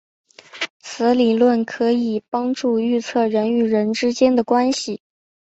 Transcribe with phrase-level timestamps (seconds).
[0.79, 4.99] 此理论可以帮助预测人与人之间的关系。